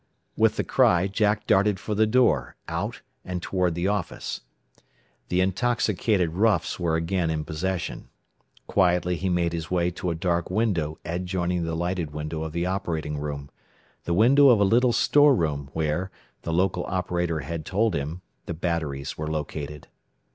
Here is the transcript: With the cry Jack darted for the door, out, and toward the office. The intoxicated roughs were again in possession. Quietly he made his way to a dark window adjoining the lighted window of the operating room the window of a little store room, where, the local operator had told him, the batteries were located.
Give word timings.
With 0.35 0.55
the 0.55 0.63
cry 0.63 1.05
Jack 1.05 1.45
darted 1.45 1.79
for 1.79 1.93
the 1.93 2.07
door, 2.07 2.55
out, 2.67 3.03
and 3.23 3.39
toward 3.39 3.75
the 3.75 3.87
office. 3.87 4.41
The 5.29 5.41
intoxicated 5.41 6.31
roughs 6.33 6.79
were 6.79 6.95
again 6.95 7.29
in 7.29 7.45
possession. 7.45 8.09
Quietly 8.65 9.15
he 9.15 9.29
made 9.29 9.53
his 9.53 9.69
way 9.69 9.91
to 9.91 10.09
a 10.09 10.15
dark 10.15 10.49
window 10.49 10.97
adjoining 11.05 11.65
the 11.65 11.75
lighted 11.75 12.09
window 12.09 12.41
of 12.41 12.51
the 12.51 12.65
operating 12.65 13.19
room 13.19 13.51
the 14.05 14.15
window 14.15 14.49
of 14.49 14.59
a 14.59 14.63
little 14.63 14.91
store 14.91 15.35
room, 15.35 15.69
where, 15.73 16.09
the 16.41 16.51
local 16.51 16.83
operator 16.85 17.41
had 17.41 17.63
told 17.63 17.93
him, 17.93 18.23
the 18.47 18.55
batteries 18.55 19.19
were 19.19 19.27
located. 19.27 19.87